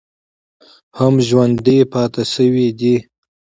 [0.97, 2.95] هم ژوندی پاتې شوی دی